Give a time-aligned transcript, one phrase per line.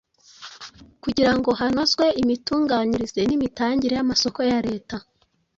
[1.03, 4.95] kugira ngo hanozwe imitunganyirize n’imitangire y’amasoko ya Leta